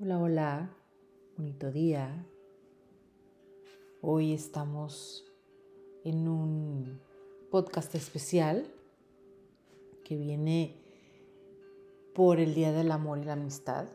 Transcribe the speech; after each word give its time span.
Hola, 0.00 0.20
hola, 0.20 0.76
bonito 1.36 1.72
día. 1.72 2.24
Hoy 4.00 4.32
estamos 4.32 5.24
en 6.04 6.28
un 6.28 7.00
podcast 7.50 7.96
especial 7.96 8.64
que 10.04 10.16
viene 10.16 10.76
por 12.14 12.38
el 12.38 12.54
Día 12.54 12.70
del 12.70 12.92
Amor 12.92 13.18
y 13.18 13.24
la 13.24 13.32
Amistad, 13.32 13.88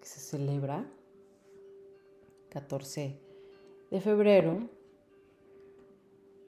que 0.00 0.06
se 0.06 0.18
celebra 0.18 0.84
14 2.48 3.16
de 3.92 4.00
febrero. 4.00 4.68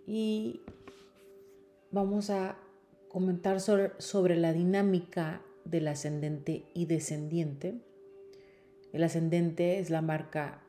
Y 0.09 0.61
vamos 1.93 2.31
a 2.31 2.59
comentar 3.09 3.61
sobre, 3.61 3.93
sobre 3.99 4.35
la 4.35 4.53
dinámica 4.53 5.41
del 5.65 5.87
ascendente 5.87 6.65
y 6.75 6.87
descendiente 6.87 7.88
el 8.93 9.05
ascendente 9.05 9.79
es 9.79 9.91
la 9.91 10.03
marca 10.03 10.63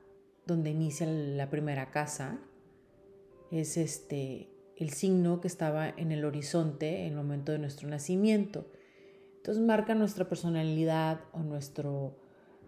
donde 0.45 0.71
inicia 0.71 1.07
la 1.07 1.49
primera 1.49 1.91
casa. 1.91 2.39
Es 3.51 3.77
este 3.77 4.49
el 4.75 4.91
signo 4.91 5.41
que 5.41 5.47
estaba 5.47 5.89
en 5.89 6.11
el 6.13 6.23
horizonte 6.23 7.01
en 7.01 7.07
el 7.07 7.15
momento 7.15 7.51
de 7.51 7.59
nuestro 7.59 7.89
nacimiento. 7.89 8.65
Entonces 9.37 9.63
marca 9.63 9.93
nuestra 9.93 10.29
personalidad 10.29 11.21
o 11.33 11.39
nuestro 11.39 12.15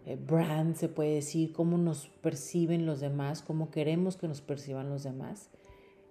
eh, 0.06 0.18
brand, 0.18 0.76
se 0.76 0.90
puede 0.90 1.16
decir, 1.16 1.54
cómo 1.54 1.78
nos 1.78 2.08
perciben 2.08 2.86
los 2.86 3.00
demás, 3.00 3.42
cómo 3.42 3.72
queremos 3.72 4.18
que 4.18 4.28
nos 4.28 4.42
perciban 4.42 4.90
los 4.90 5.04
demás. 5.04 5.50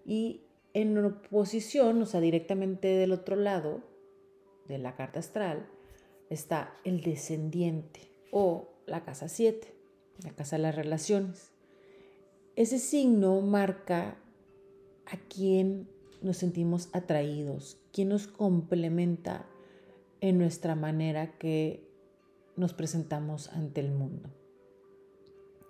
Y 0.07 0.43
en 0.73 0.97
oposición, 1.05 2.01
o 2.01 2.07
sea, 2.07 2.21
directamente 2.21 2.89
del 2.89 3.13
otro 3.13 3.37
lado 3.37 3.83
de 4.69 4.79
la 4.79 4.95
carta 4.95 5.19
astral, 5.19 5.67
está 6.31 6.73
el 6.85 7.03
descendiente 7.03 8.11
o 8.31 8.70
la 8.87 9.05
casa 9.05 9.29
7, 9.29 9.75
la 10.25 10.31
casa 10.33 10.57
de 10.57 10.63
las 10.63 10.75
relaciones. 10.75 11.53
Ese 12.57 12.79
signo 12.79 13.41
marca 13.41 14.17
a 15.07 15.17
quién 15.29 15.89
nos 16.23 16.37
sentimos 16.37 16.89
atraídos, 16.93 17.79
quién 17.93 18.09
nos 18.09 18.27
complementa 18.27 19.47
en 20.21 20.39
nuestra 20.39 20.75
manera 20.75 21.39
que 21.39 21.89
nos 22.57 22.75
presentamos 22.75 23.49
ante 23.49 23.81
el 23.81 23.91
mundo. 23.91 24.31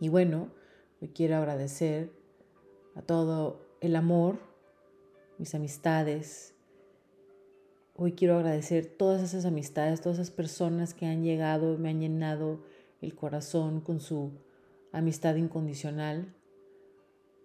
Y 0.01 0.09
bueno, 0.09 0.51
hoy 1.01 1.09
quiero 1.09 1.37
agradecer 1.37 2.11
a 2.95 3.03
todo 3.03 3.61
el 3.81 3.97
amor, 3.97 4.41
mis 5.39 5.55
amistades. 5.55 6.55
Hoy 7.95 8.12
quiero 8.12 8.37
agradecer 8.37 8.87
todas 8.87 9.23
esas 9.23 9.45
amistades, 9.45 10.01
todas 10.01 10.19
esas 10.19 10.31
personas 10.31 10.95
que 10.95 11.06
han 11.06 11.23
llegado, 11.23 11.79
me 11.79 11.91
han 11.91 12.01
llenado 12.01 12.62
el 13.01 13.15
corazón 13.15 13.81
con 13.81 14.01
su 14.01 14.33
amistad 14.93 15.37
incondicional. 15.37 16.34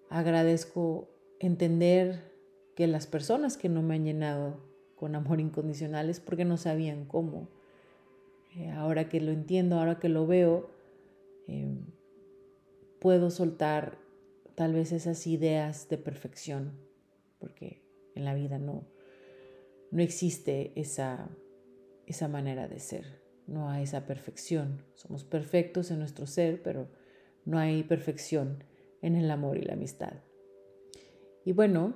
Agradezco 0.09 1.09
entender 1.39 2.33
que 2.75 2.87
las 2.87 3.07
personas 3.07 3.57
que 3.57 3.69
no 3.69 3.81
me 3.81 3.95
han 3.95 4.05
llenado 4.05 4.59
con 4.95 5.15
amor 5.15 5.39
incondicional 5.39 6.09
es 6.09 6.19
porque 6.19 6.45
no 6.45 6.57
sabían 6.57 7.05
cómo. 7.05 7.49
Eh, 8.55 8.69
ahora 8.71 9.09
que 9.09 9.19
lo 9.19 9.31
entiendo, 9.31 9.77
ahora 9.77 9.99
que 9.99 10.09
lo 10.09 10.25
veo, 10.27 10.69
em, 11.47 11.85
puedo 12.99 13.29
soltar 13.29 13.97
tal 14.55 14.73
vez 14.73 14.91
esas 14.91 15.27
ideas 15.27 15.89
de 15.89 15.97
perfección, 15.97 16.79
porque 17.39 17.83
en 18.15 18.23
la 18.23 18.33
vida 18.33 18.57
no, 18.57 18.87
no 19.91 20.01
existe 20.01 20.71
esa, 20.75 21.29
esa 22.05 22.29
manera 22.29 22.67
de 22.69 22.79
ser 22.79 23.24
no 23.47 23.69
hay 23.69 23.83
esa 23.83 24.05
perfección. 24.05 24.83
Somos 24.95 25.23
perfectos 25.23 25.91
en 25.91 25.99
nuestro 25.99 26.27
ser, 26.27 26.61
pero 26.63 26.87
no 27.45 27.59
hay 27.59 27.83
perfección 27.83 28.63
en 29.01 29.15
el 29.15 29.29
amor 29.29 29.57
y 29.57 29.61
la 29.61 29.73
amistad. 29.73 30.13
Y 31.43 31.51
bueno, 31.53 31.93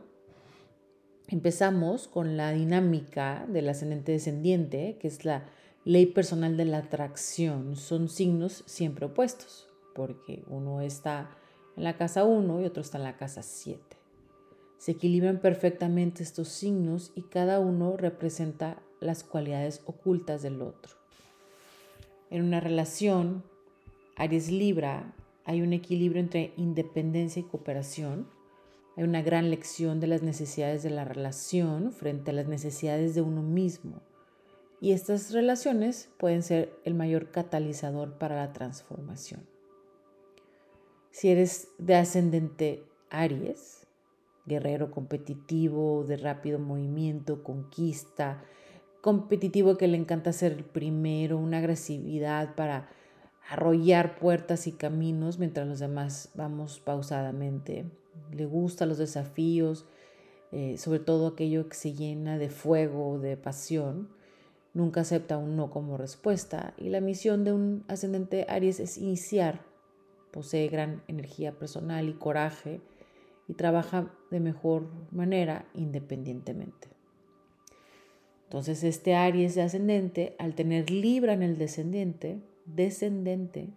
empezamos 1.28 2.08
con 2.08 2.38
la 2.38 2.52
dinámica 2.52 3.46
del 3.50 3.70
ascendente 3.70 4.12
descendiente, 4.12 4.98
que 5.00 5.08
es 5.08 5.26
la 5.26 5.46
ley 5.86 6.06
personal 6.06 6.56
de 6.56 6.66
la 6.66 6.80
atracción. 6.80 7.76
Son 7.76 8.10
signos 8.10 8.64
siempre 8.68 9.08
opuestos, 9.08 9.68
porque 9.96 10.44
uno 10.48 10.82
está 10.82 11.32
en 11.76 11.84
la 11.84 11.98
casa 11.98 12.26
1 12.26 12.62
y 12.62 12.66
otro 12.66 12.82
está 12.82 13.00
en 13.00 13.06
la 13.06 13.18
casa 13.18 13.42
7. 13.42 13.82
Se 14.78 14.92
equilibran 14.92 15.40
perfectamente 15.40 16.24
estos 16.24 16.50
signos 16.50 17.12
y 17.16 17.24
cada 17.24 17.60
uno 17.60 17.98
representa 17.98 18.82
las 19.02 19.24
cualidades 19.24 19.82
ocultas 19.86 20.42
del 20.42 20.62
otro 20.62 20.99
en 22.30 22.44
una 22.44 22.60
relación 22.60 23.44
Aries 24.16 24.52
Libra 24.52 25.14
hay 25.46 25.62
un 25.62 25.74
equilibrio 25.74 26.22
entre 26.22 26.54
independencia 26.58 27.40
y 27.40 27.44
cooperación. 27.44 28.28
Hay 28.96 29.04
una 29.04 29.22
gran 29.22 29.50
lección 29.50 30.00
de 30.00 30.08
las 30.08 30.22
necesidades 30.22 30.84
de 30.84 30.90
la 30.90 31.06
relación 31.06 31.92
frente 31.92 32.32
a 32.32 32.34
las 32.34 32.48
necesidades 32.48 33.16
de 33.16 33.22
uno 33.22 33.42
mismo. 33.42 34.02
Y 34.82 34.92
estas 34.92 35.32
relaciones 35.32 36.10
pueden 36.18 36.44
ser 36.44 36.78
el 36.84 36.94
mayor 36.94 37.32
catalizador 37.32 38.18
para 38.18 38.36
la 38.36 38.54
transformación. 38.54 39.48
Si 41.12 41.30
eres 41.30 41.70
de 41.78 41.96
ascendente 41.96 42.84
Aries, 43.10 43.88
guerrero 44.46 44.92
competitivo, 44.92 46.04
de 46.04 46.18
rápido 46.18 46.60
movimiento, 46.60 47.44
conquista, 47.44 48.44
competitivo 49.02 49.78
que 49.78 49.88
le 49.88 49.98
encanta 49.98 50.34
ser 50.34 50.52
el 50.52 50.64
primero, 50.64 51.38
una 51.38 51.60
agresividad 51.60 52.56
para 52.56 52.90
arrollar 53.50 54.20
puertas 54.20 54.68
y 54.68 54.72
caminos 54.72 55.40
mientras 55.40 55.68
los 55.68 55.80
demás 55.80 56.30
vamos 56.36 56.80
pausadamente. 56.80 57.86
Le 58.32 58.46
gustan 58.46 58.90
los 58.90 58.98
desafíos, 58.98 59.86
eh, 60.52 60.78
sobre 60.78 61.00
todo 61.00 61.28
aquello 61.28 61.68
que 61.68 61.76
se 61.76 61.94
llena 61.94 62.38
de 62.38 62.50
fuego, 62.50 63.20
de 63.20 63.38
pasión. 63.38 64.10
Nunca 64.74 65.02
acepta 65.02 65.38
un 65.38 65.56
no 65.56 65.72
como 65.72 65.98
respuesta 65.98 66.74
y 66.78 66.90
la 66.90 67.02
misión 67.02 67.44
de 67.44 67.54
un 67.54 67.84
ascendente 67.88 68.46
Aries 68.50 68.80
es 68.80 68.98
iniciar. 68.98 69.66
Posee 70.32 70.68
gran 70.68 71.02
energía 71.08 71.58
personal 71.58 72.08
y 72.08 72.14
coraje 72.14 72.82
y 73.48 73.54
trabaja 73.54 74.14
de 74.30 74.40
mejor 74.40 74.88
manera 75.12 75.66
independientemente. 75.74 76.99
Entonces 78.50 78.84
este 78.84 79.14
Aries 79.14 79.54
de 79.54 79.62
ascendente, 79.62 80.36
al 80.40 80.56
tener 80.56 80.90
Libra 80.90 81.34
en 81.34 81.44
el 81.44 81.60
descendiente, 81.60 82.40
descendente, 82.66 83.68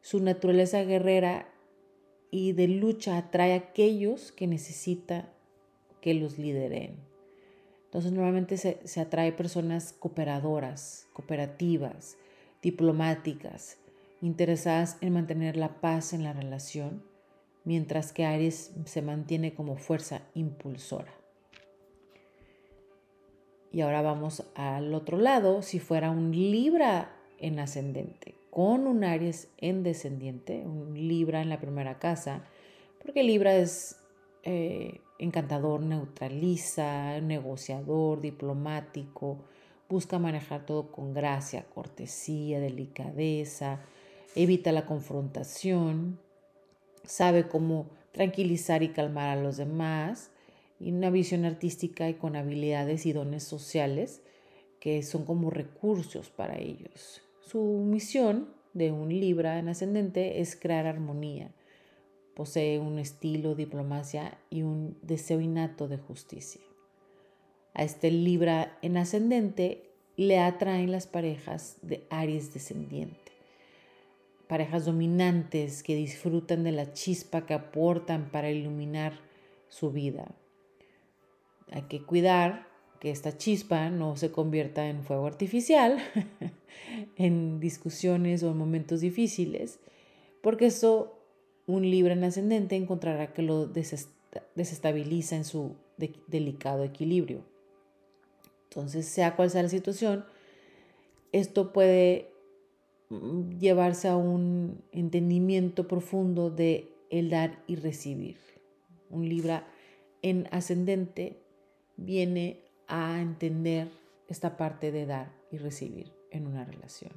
su 0.00 0.20
naturaleza 0.20 0.82
guerrera 0.82 1.46
y 2.30 2.52
de 2.52 2.68
lucha 2.68 3.18
atrae 3.18 3.52
a 3.52 3.56
aquellos 3.56 4.32
que 4.32 4.46
necesita 4.46 5.28
que 6.00 6.14
los 6.14 6.38
lideren. 6.38 6.96
Entonces 7.84 8.12
normalmente 8.12 8.56
se, 8.56 8.80
se 8.82 9.02
atrae 9.02 9.30
personas 9.32 9.92
cooperadoras, 9.92 11.06
cooperativas, 11.12 12.16
diplomáticas, 12.62 13.76
interesadas 14.22 14.96
en 15.02 15.12
mantener 15.12 15.58
la 15.58 15.82
paz 15.82 16.14
en 16.14 16.24
la 16.24 16.32
relación, 16.32 17.02
mientras 17.64 18.14
que 18.14 18.24
Aries 18.24 18.72
se 18.86 19.02
mantiene 19.02 19.52
como 19.52 19.76
fuerza 19.76 20.22
impulsora. 20.32 21.12
Y 23.70 23.82
ahora 23.82 24.02
vamos 24.02 24.44
al 24.54 24.94
otro 24.94 25.18
lado, 25.18 25.62
si 25.62 25.78
fuera 25.78 26.10
un 26.10 26.32
Libra 26.32 27.12
en 27.38 27.58
ascendente, 27.58 28.34
con 28.50 28.86
un 28.86 29.04
Aries 29.04 29.48
en 29.58 29.82
descendiente, 29.82 30.64
un 30.66 30.94
Libra 30.94 31.42
en 31.42 31.48
la 31.48 31.60
primera 31.60 31.98
casa, 31.98 32.44
porque 33.02 33.22
Libra 33.22 33.56
es 33.56 34.00
eh, 34.42 35.00
encantador, 35.18 35.80
neutraliza, 35.82 37.20
negociador, 37.20 38.20
diplomático, 38.20 39.44
busca 39.88 40.18
manejar 40.18 40.64
todo 40.66 40.90
con 40.90 41.12
gracia, 41.12 41.64
cortesía, 41.64 42.60
delicadeza, 42.60 43.80
evita 44.34 44.72
la 44.72 44.86
confrontación, 44.86 46.18
sabe 47.04 47.48
cómo 47.48 47.90
tranquilizar 48.12 48.82
y 48.82 48.88
calmar 48.90 49.36
a 49.36 49.40
los 49.40 49.56
demás, 49.56 50.30
una 50.80 51.10
visión 51.10 51.44
artística 51.44 52.08
y 52.08 52.14
con 52.14 52.36
habilidades 52.36 53.06
y 53.06 53.12
dones 53.12 53.42
sociales 53.42 54.22
que 54.80 55.02
son 55.02 55.24
como 55.24 55.50
recursos 55.50 56.30
para 56.30 56.58
ellos. 56.58 57.22
Su 57.40 57.60
misión 57.60 58.48
de 58.74 58.92
un 58.92 59.08
Libra 59.08 59.58
en 59.58 59.68
ascendente 59.68 60.40
es 60.40 60.54
crear 60.54 60.86
armonía. 60.86 61.50
Posee 62.34 62.78
un 62.78 62.98
estilo, 62.98 63.56
diplomacia 63.56 64.38
y 64.50 64.62
un 64.62 64.96
deseo 65.02 65.40
innato 65.40 65.88
de 65.88 65.98
justicia. 65.98 66.60
A 67.74 67.82
este 67.82 68.10
Libra 68.12 68.78
en 68.82 68.96
ascendente 68.96 69.90
le 70.16 70.38
atraen 70.38 70.92
las 70.92 71.06
parejas 71.06 71.78
de 71.82 72.04
Aries 72.10 72.54
descendiente. 72.54 73.32
Parejas 74.46 74.84
dominantes 74.84 75.82
que 75.82 75.96
disfrutan 75.96 76.62
de 76.62 76.72
la 76.72 76.92
chispa 76.92 77.46
que 77.46 77.54
aportan 77.54 78.30
para 78.30 78.50
iluminar 78.50 79.20
su 79.68 79.90
vida 79.90 80.34
hay 81.70 81.82
que 81.82 82.02
cuidar 82.02 82.68
que 83.00 83.10
esta 83.10 83.36
chispa 83.36 83.90
no 83.90 84.16
se 84.16 84.32
convierta 84.32 84.88
en 84.88 85.04
fuego 85.04 85.26
artificial, 85.26 85.98
en 87.16 87.60
discusiones 87.60 88.42
o 88.42 88.50
en 88.50 88.56
momentos 88.56 89.00
difíciles, 89.00 89.78
porque 90.42 90.66
eso 90.66 91.14
un 91.66 91.88
Libra 91.88 92.14
en 92.14 92.24
ascendente 92.24 92.76
encontrará 92.76 93.32
que 93.32 93.42
lo 93.42 93.66
desestabiliza 93.66 95.36
en 95.36 95.44
su 95.44 95.76
delicado 96.26 96.82
equilibrio. 96.82 97.44
Entonces, 98.64 99.06
sea 99.06 99.36
cual 99.36 99.50
sea 99.50 99.62
la 99.62 99.68
situación, 99.68 100.24
esto 101.32 101.72
puede 101.72 102.30
mm, 103.10 103.58
llevarse 103.58 104.08
a 104.08 104.16
un 104.16 104.82
entendimiento 104.92 105.86
profundo 105.86 106.50
de 106.50 106.88
el 107.10 107.30
dar 107.30 107.62
y 107.66 107.76
recibir. 107.76 108.38
Un 109.10 109.28
Libra 109.28 109.66
en 110.22 110.48
ascendente 110.50 111.38
viene 111.98 112.62
a 112.86 113.20
entender 113.20 113.90
esta 114.28 114.56
parte 114.56 114.90
de 114.90 115.04
dar 115.04 115.32
y 115.50 115.58
recibir 115.58 116.12
en 116.30 116.46
una 116.46 116.64
relación. 116.64 117.12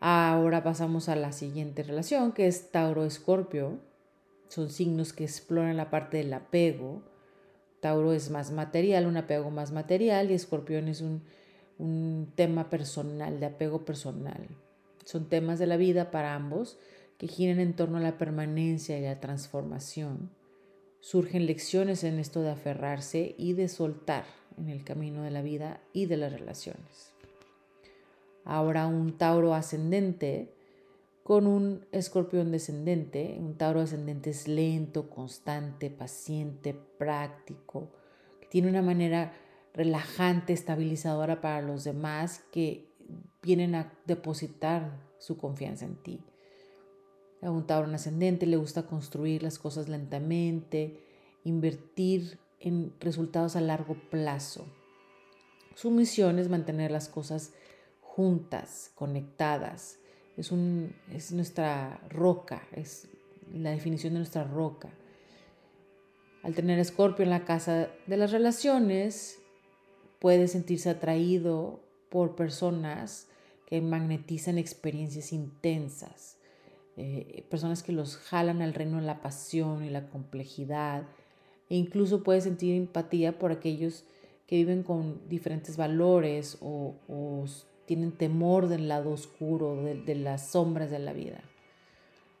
Ahora 0.00 0.64
pasamos 0.64 1.08
a 1.08 1.16
la 1.16 1.32
siguiente 1.32 1.82
relación, 1.82 2.32
que 2.32 2.46
es 2.46 2.72
Tauro-Escorpio. 2.72 3.78
Son 4.48 4.70
signos 4.70 5.12
que 5.12 5.24
exploran 5.24 5.76
la 5.76 5.90
parte 5.90 6.16
del 6.18 6.32
apego. 6.32 7.02
Tauro 7.80 8.12
es 8.12 8.30
más 8.30 8.50
material, 8.50 9.06
un 9.06 9.16
apego 9.16 9.50
más 9.50 9.72
material, 9.72 10.30
y 10.30 10.34
Escorpión 10.34 10.88
es 10.88 11.00
un, 11.00 11.22
un 11.78 12.32
tema 12.34 12.70
personal, 12.70 13.40
de 13.40 13.46
apego 13.46 13.84
personal. 13.84 14.48
Son 15.04 15.28
temas 15.28 15.58
de 15.58 15.66
la 15.66 15.76
vida 15.76 16.10
para 16.10 16.34
ambos 16.34 16.78
que 17.18 17.28
giran 17.28 17.60
en 17.60 17.74
torno 17.74 17.98
a 17.98 18.00
la 18.00 18.18
permanencia 18.18 18.98
y 18.98 19.02
la 19.02 19.20
transformación 19.20 20.30
surgen 21.02 21.46
lecciones 21.46 22.04
en 22.04 22.18
esto 22.18 22.40
de 22.40 22.50
aferrarse 22.50 23.34
y 23.36 23.52
de 23.52 23.68
soltar 23.68 24.24
en 24.56 24.70
el 24.70 24.84
camino 24.84 25.22
de 25.22 25.30
la 25.30 25.42
vida 25.42 25.82
y 25.92 26.06
de 26.06 26.16
las 26.16 26.32
relaciones. 26.32 27.12
Ahora 28.44 28.86
un 28.86 29.18
Tauro 29.18 29.52
ascendente 29.52 30.54
con 31.24 31.46
un 31.46 31.86
escorpión 31.92 32.50
descendente. 32.50 33.36
Un 33.38 33.56
Tauro 33.56 33.80
ascendente 33.80 34.30
es 34.30 34.48
lento, 34.48 35.10
constante, 35.10 35.90
paciente, 35.90 36.74
práctico, 36.98 37.90
tiene 38.48 38.68
una 38.68 38.82
manera 38.82 39.32
relajante, 39.74 40.52
estabilizadora 40.52 41.40
para 41.40 41.62
los 41.62 41.84
demás 41.84 42.44
que 42.52 42.86
vienen 43.42 43.74
a 43.74 43.92
depositar 44.06 45.00
su 45.18 45.36
confianza 45.36 45.84
en 45.84 45.96
ti. 45.96 46.20
Un 47.50 47.66
Tauro 47.66 47.92
ascendente 47.92 48.46
le 48.46 48.56
gusta 48.56 48.86
construir 48.86 49.42
las 49.42 49.58
cosas 49.58 49.88
lentamente, 49.88 51.00
invertir 51.42 52.38
en 52.60 52.92
resultados 53.00 53.56
a 53.56 53.60
largo 53.60 53.94
plazo. 54.10 54.64
Su 55.74 55.90
misión 55.90 56.38
es 56.38 56.48
mantener 56.48 56.92
las 56.92 57.08
cosas 57.08 57.52
juntas, 58.00 58.92
conectadas. 58.94 59.98
Es, 60.36 60.52
un, 60.52 60.94
es 61.12 61.32
nuestra 61.32 62.00
roca, 62.08 62.62
es 62.72 63.08
la 63.52 63.70
definición 63.70 64.12
de 64.12 64.20
nuestra 64.20 64.44
roca. 64.44 64.90
Al 66.44 66.54
tener 66.54 66.78
Escorpio 66.78 67.24
en 67.24 67.30
la 67.30 67.44
casa 67.44 67.88
de 68.06 68.16
las 68.16 68.30
relaciones, 68.30 69.38
puede 70.20 70.46
sentirse 70.46 70.90
atraído 70.90 71.80
por 72.08 72.36
personas 72.36 73.26
que 73.66 73.80
magnetizan 73.80 74.58
experiencias 74.58 75.32
intensas 75.32 76.36
eh, 76.96 77.44
personas 77.48 77.82
que 77.82 77.92
los 77.92 78.16
jalan 78.16 78.62
al 78.62 78.74
reino 78.74 78.98
de 78.98 79.06
la 79.06 79.20
pasión 79.22 79.84
y 79.84 79.90
la 79.90 80.08
complejidad, 80.08 81.04
e 81.68 81.76
incluso 81.76 82.22
puede 82.22 82.40
sentir 82.40 82.74
empatía 82.74 83.38
por 83.38 83.52
aquellos 83.52 84.04
que 84.46 84.56
viven 84.56 84.82
con 84.82 85.26
diferentes 85.28 85.76
valores 85.76 86.58
o, 86.60 86.94
tienen 87.86 88.12
temor 88.12 88.68
del 88.68 88.88
lado 88.88 89.10
oscuro, 89.10 89.82
de 89.82 90.14
las 90.14 90.48
sombras 90.48 90.90
de 90.90 90.98
la 90.98 91.12
vida. 91.12 91.42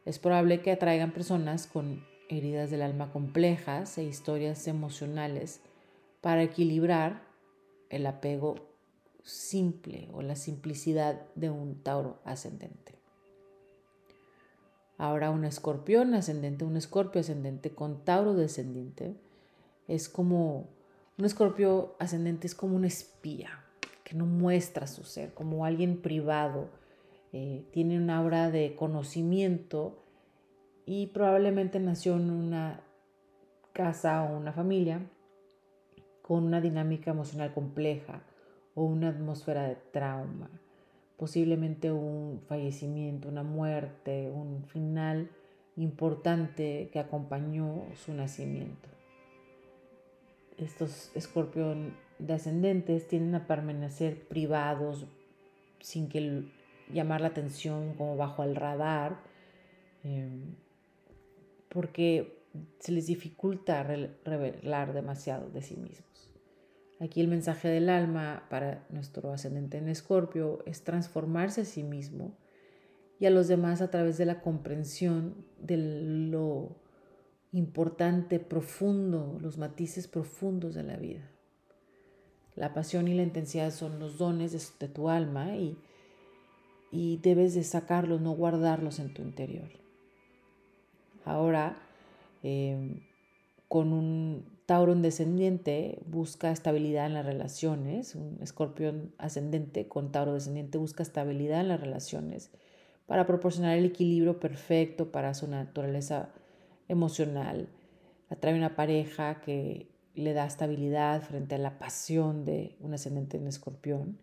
Es 0.04 0.18
probable 0.18 0.60
que 0.60 0.72
atraigan 0.72 1.12
personas 1.12 1.66
con 1.66 2.04
heridas 2.28 2.70
del 2.70 2.82
alma 2.82 3.12
complejas 3.12 3.98
e 3.98 4.04
historias 4.04 4.66
emocionales 4.66 5.60
para 6.20 6.42
equilibrar 6.42 7.22
el 7.90 8.06
apego 8.06 8.56
simple 9.22 10.08
o 10.12 10.22
la 10.22 10.36
simplicidad 10.36 11.26
de 11.34 11.50
un 11.50 11.82
Tauro 11.82 12.18
ascendente. 12.24 13.01
Ahora 15.02 15.32
un 15.32 15.44
escorpión 15.44 16.14
ascendente, 16.14 16.64
un 16.64 16.76
escorpio 16.76 17.22
ascendente 17.22 17.70
con 17.70 18.04
Tauro 18.04 18.34
descendiente, 18.34 19.16
es 19.88 20.08
como, 20.08 20.68
un 21.18 21.24
escorpio 21.24 21.96
ascendente 21.98 22.46
es 22.46 22.54
como 22.54 22.76
un 22.76 22.84
espía 22.84 23.64
que 24.04 24.14
no 24.14 24.26
muestra 24.26 24.86
su 24.86 25.02
ser, 25.02 25.34
como 25.34 25.64
alguien 25.64 26.00
privado, 26.00 26.68
eh, 27.32 27.64
tiene 27.72 27.98
una 27.98 28.18
aura 28.18 28.52
de 28.52 28.76
conocimiento 28.76 29.98
y 30.86 31.08
probablemente 31.08 31.80
nació 31.80 32.14
en 32.14 32.30
una 32.30 32.84
casa 33.72 34.22
o 34.22 34.36
una 34.36 34.52
familia 34.52 35.00
con 36.22 36.44
una 36.44 36.60
dinámica 36.60 37.10
emocional 37.10 37.52
compleja 37.52 38.22
o 38.76 38.84
una 38.84 39.08
atmósfera 39.08 39.64
de 39.64 39.74
trauma 39.74 40.61
posiblemente 41.22 41.92
un 41.92 42.42
fallecimiento, 42.48 43.28
una 43.28 43.44
muerte, 43.44 44.28
un 44.28 44.64
final 44.64 45.30
importante 45.76 46.90
que 46.92 46.98
acompañó 46.98 47.84
su 47.94 48.12
nacimiento. 48.12 48.88
Estos 50.58 51.12
escorpión 51.14 51.94
descendentes 52.18 53.06
tienden 53.06 53.36
a 53.36 53.46
permanecer 53.46 54.26
privados 54.26 55.06
sin 55.78 56.08
que 56.08 56.42
llamar 56.92 57.20
la 57.20 57.28
atención 57.28 57.94
como 57.94 58.16
bajo 58.16 58.42
el 58.42 58.56
radar, 58.56 59.20
em, 60.02 60.56
porque 61.68 62.36
se 62.80 62.90
les 62.90 63.06
dificulta 63.06 63.84
revelar 63.84 64.92
demasiado 64.92 65.50
de 65.50 65.62
sí 65.62 65.76
mismos. 65.76 66.31
Aquí 67.02 67.20
el 67.20 67.26
mensaje 67.26 67.66
del 67.66 67.88
alma 67.88 68.44
para 68.48 68.86
nuestro 68.88 69.32
ascendente 69.32 69.76
en 69.76 69.88
Escorpio 69.88 70.60
es 70.66 70.84
transformarse 70.84 71.62
a 71.62 71.64
sí 71.64 71.82
mismo 71.82 72.38
y 73.18 73.26
a 73.26 73.30
los 73.30 73.48
demás 73.48 73.82
a 73.82 73.90
través 73.90 74.18
de 74.18 74.24
la 74.24 74.40
comprensión 74.40 75.34
de 75.60 75.78
lo 75.78 76.76
importante, 77.50 78.38
profundo, 78.38 79.36
los 79.40 79.58
matices 79.58 80.06
profundos 80.06 80.76
de 80.76 80.84
la 80.84 80.96
vida. 80.96 81.28
La 82.54 82.72
pasión 82.72 83.08
y 83.08 83.14
la 83.14 83.24
intensidad 83.24 83.72
son 83.72 83.98
los 83.98 84.16
dones 84.16 84.78
de, 84.78 84.86
tu 84.86 85.08
alma 85.08 85.56
y, 85.56 85.76
y 86.92 87.16
debes 87.16 87.54
de 87.54 87.64
sacarlos, 87.64 88.20
no 88.20 88.30
guardarlos 88.30 89.00
en 89.00 89.12
tu 89.12 89.22
interior. 89.22 89.70
Ahora, 91.24 91.82
eh, 92.44 93.00
con 93.66 93.92
un 93.92 94.51
Tauro 94.66 94.92
en 94.92 95.02
descendiente 95.02 95.98
busca 96.06 96.52
estabilidad 96.52 97.06
en 97.06 97.14
las 97.14 97.26
relaciones, 97.26 98.14
un 98.14 98.38
escorpión 98.40 99.12
ascendente 99.18 99.88
con 99.88 100.12
Tauro 100.12 100.34
descendiente 100.34 100.78
busca 100.78 101.02
estabilidad 101.02 101.60
en 101.60 101.68
las 101.68 101.80
relaciones 101.80 102.50
para 103.06 103.26
proporcionar 103.26 103.76
el 103.76 103.86
equilibrio 103.86 104.38
perfecto 104.38 105.10
para 105.10 105.34
su 105.34 105.48
naturaleza 105.48 106.30
emocional. 106.88 107.68
Atrae 108.30 108.54
una 108.54 108.76
pareja 108.76 109.40
que 109.40 109.88
le 110.14 110.32
da 110.32 110.46
estabilidad 110.46 111.22
frente 111.22 111.56
a 111.56 111.58
la 111.58 111.78
pasión 111.78 112.44
de 112.44 112.76
un 112.80 112.94
ascendente 112.94 113.38
en 113.38 113.48
escorpión. 113.48 114.18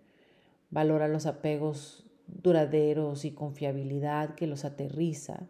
Valora 0.70 1.08
los 1.08 1.26
apegos 1.26 2.06
duraderos 2.28 3.26
y 3.26 3.32
confiabilidad 3.32 4.36
que 4.36 4.48
los 4.48 4.66
aterriza. 4.66 5.48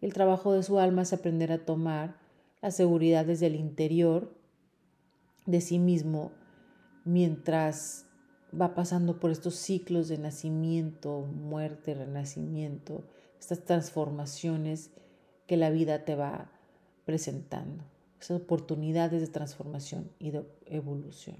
El 0.00 0.12
trabajo 0.12 0.52
de 0.52 0.62
su 0.62 0.78
alma 0.78 1.02
es 1.02 1.12
aprender 1.12 1.50
a 1.52 1.64
tomar 1.64 2.16
la 2.60 2.70
seguridad 2.70 3.24
desde 3.24 3.46
el 3.46 3.54
interior 3.54 4.34
de 5.46 5.60
sí 5.60 5.78
mismo 5.78 6.32
mientras 7.04 8.06
va 8.58 8.74
pasando 8.74 9.20
por 9.20 9.30
estos 9.30 9.54
ciclos 9.54 10.08
de 10.08 10.18
nacimiento, 10.18 11.20
muerte, 11.20 11.94
renacimiento, 11.94 13.04
estas 13.38 13.64
transformaciones 13.64 14.90
que 15.46 15.56
la 15.56 15.70
vida 15.70 16.04
te 16.04 16.14
va 16.14 16.50
presentando, 17.04 17.84
esas 18.20 18.42
oportunidades 18.42 19.20
de 19.20 19.28
transformación 19.28 20.10
y 20.18 20.30
de 20.30 20.44
evolución. 20.66 21.36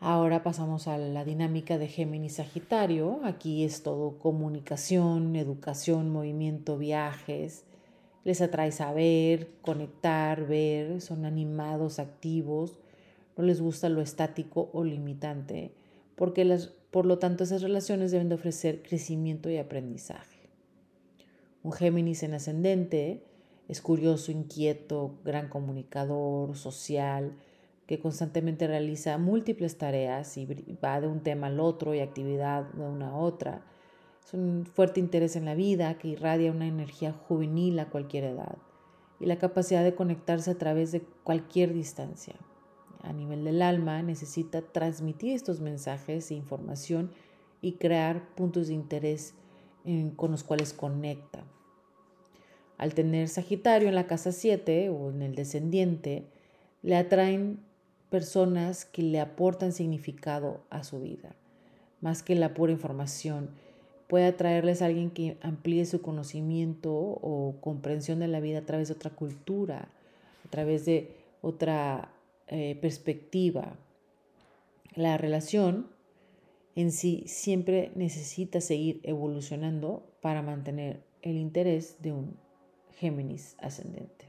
Ahora 0.00 0.42
pasamos 0.42 0.86
a 0.86 0.98
la 0.98 1.24
dinámica 1.24 1.78
de 1.78 1.88
Géminis 1.88 2.34
Sagitario. 2.34 3.20
Aquí 3.24 3.64
es 3.64 3.82
todo 3.82 4.18
comunicación, 4.18 5.34
educación, 5.34 6.10
movimiento, 6.10 6.76
viajes, 6.76 7.64
les 8.24 8.40
atrae 8.40 8.72
saber, 8.72 9.50
conectar, 9.60 10.46
ver, 10.46 11.00
son 11.00 11.24
animados, 11.24 11.98
activos, 11.98 12.78
no 13.36 13.44
les 13.44 13.60
gusta 13.60 13.88
lo 13.88 14.00
estático 14.00 14.70
o 14.72 14.84
limitante, 14.84 15.72
porque 16.16 16.44
las, 16.44 16.68
por 16.90 17.06
lo 17.06 17.18
tanto 17.18 17.44
esas 17.44 17.62
relaciones 17.62 18.10
deben 18.10 18.28
de 18.28 18.36
ofrecer 18.36 18.82
crecimiento 18.82 19.50
y 19.50 19.58
aprendizaje. 19.58 20.48
Un 21.62 21.72
Géminis 21.72 22.22
en 22.22 22.34
ascendente 22.34 23.24
Es 23.66 23.80
curioso, 23.80 24.30
inquieto, 24.30 25.18
gran 25.24 25.48
comunicador, 25.48 26.54
social, 26.54 27.32
que 27.86 27.98
constantemente 27.98 28.66
realiza 28.66 29.16
múltiples 29.16 29.78
tareas 29.78 30.36
y 30.36 30.46
va 30.84 31.00
de 31.00 31.06
un 31.06 31.22
tema 31.22 31.46
al 31.46 31.60
otro 31.60 31.94
y 31.94 32.00
actividad 32.00 32.64
de 32.72 32.82
una 32.82 33.08
a 33.08 33.16
otra. 33.16 33.64
Es 34.24 34.32
un 34.32 34.64
fuerte 34.64 35.00
interés 35.00 35.36
en 35.36 35.44
la 35.44 35.54
vida 35.54 35.98
que 35.98 36.08
irradia 36.08 36.50
una 36.50 36.66
energía 36.66 37.12
juvenil 37.12 37.78
a 37.78 37.90
cualquier 37.90 38.24
edad 38.24 38.56
y 39.20 39.26
la 39.26 39.38
capacidad 39.38 39.84
de 39.84 39.94
conectarse 39.94 40.50
a 40.50 40.58
través 40.58 40.92
de 40.92 41.02
cualquier 41.22 41.74
distancia. 41.74 42.34
A 43.02 43.12
nivel 43.12 43.44
del 43.44 43.60
alma 43.60 44.02
necesita 44.02 44.62
transmitir 44.62 45.34
estos 45.34 45.60
mensajes 45.60 46.30
e 46.30 46.34
información 46.34 47.10
y 47.60 47.72
crear 47.72 48.34
puntos 48.34 48.68
de 48.68 48.74
interés 48.74 49.34
con 50.16 50.30
los 50.30 50.42
cuales 50.42 50.72
conecta. 50.72 51.44
Al 52.78 52.94
tener 52.94 53.28
Sagitario 53.28 53.88
en 53.88 53.94
la 53.94 54.06
casa 54.06 54.32
7 54.32 54.88
o 54.88 55.10
en 55.10 55.20
el 55.20 55.34
descendiente, 55.34 56.26
le 56.82 56.96
atraen 56.96 57.60
personas 58.08 58.86
que 58.86 59.02
le 59.02 59.20
aportan 59.20 59.72
significado 59.72 60.64
a 60.70 60.82
su 60.82 61.00
vida, 61.00 61.36
más 62.00 62.22
que 62.22 62.34
la 62.34 62.54
pura 62.54 62.72
información. 62.72 63.50
Puede 64.14 64.26
atraerles 64.26 64.80
a 64.80 64.86
alguien 64.86 65.10
que 65.10 65.38
amplíe 65.40 65.84
su 65.86 66.00
conocimiento 66.00 66.94
o 66.94 67.56
comprensión 67.60 68.20
de 68.20 68.28
la 68.28 68.38
vida 68.38 68.58
a 68.58 68.64
través 68.64 68.86
de 68.86 68.94
otra 68.94 69.10
cultura, 69.10 69.88
a 70.44 70.50
través 70.50 70.84
de 70.84 71.10
otra 71.42 72.12
eh, 72.46 72.78
perspectiva. 72.80 73.76
La 74.94 75.18
relación 75.18 75.88
en 76.76 76.92
sí 76.92 77.24
siempre 77.26 77.90
necesita 77.96 78.60
seguir 78.60 79.00
evolucionando 79.02 80.06
para 80.20 80.42
mantener 80.42 81.02
el 81.22 81.36
interés 81.36 82.00
de 82.00 82.12
un 82.12 82.36
Géminis 82.92 83.56
ascendente. 83.58 84.26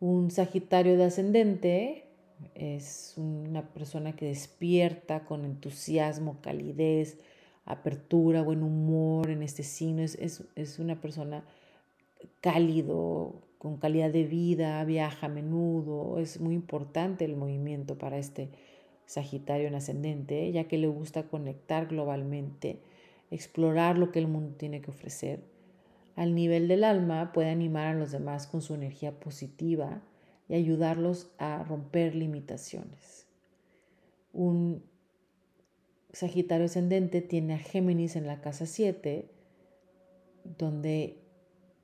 Un 0.00 0.30
Sagitario 0.30 0.96
de 0.96 1.04
ascendente 1.04 2.06
es 2.54 3.12
una 3.18 3.68
persona 3.68 4.16
que 4.16 4.28
despierta 4.28 5.26
con 5.26 5.44
entusiasmo, 5.44 6.38
calidez, 6.40 7.18
apertura, 7.64 8.42
buen 8.42 8.62
humor 8.62 9.30
en 9.30 9.42
este 9.42 9.62
signo. 9.62 10.02
Es, 10.02 10.44
es 10.54 10.78
una 10.78 11.00
persona 11.00 11.44
cálido, 12.40 13.42
con 13.58 13.76
calidad 13.76 14.10
de 14.10 14.24
vida, 14.24 14.84
viaja 14.84 15.26
a 15.26 15.30
menudo. 15.30 16.18
Es 16.18 16.40
muy 16.40 16.54
importante 16.54 17.24
el 17.24 17.36
movimiento 17.36 17.98
para 17.98 18.18
este 18.18 18.50
Sagitario 19.04 19.66
en 19.66 19.74
ascendente, 19.74 20.50
ya 20.52 20.64
que 20.64 20.78
le 20.78 20.86
gusta 20.86 21.24
conectar 21.24 21.88
globalmente, 21.88 22.80
explorar 23.30 23.98
lo 23.98 24.10
que 24.10 24.20
el 24.20 24.28
mundo 24.28 24.54
tiene 24.56 24.80
que 24.80 24.90
ofrecer 24.90 25.40
al 26.16 26.34
nivel 26.34 26.68
del 26.68 26.84
alma 26.84 27.32
puede 27.32 27.50
animar 27.50 27.86
a 27.86 27.94
los 27.94 28.12
demás 28.12 28.46
con 28.46 28.60
su 28.60 28.74
energía 28.74 29.18
positiva 29.18 30.02
y 30.48 30.54
ayudarlos 30.54 31.30
a 31.38 31.64
romper 31.64 32.14
limitaciones. 32.14 33.26
Un 34.32 34.82
Sagitario 36.12 36.66
ascendente 36.66 37.22
tiene 37.22 37.54
a 37.54 37.58
Géminis 37.58 38.16
en 38.16 38.26
la 38.26 38.40
casa 38.40 38.66
7, 38.66 39.30
donde 40.58 41.18